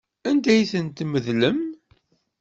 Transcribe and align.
Anda 0.29 0.49
ay 0.53 0.63
ten-tmeḍlem? 0.71 1.59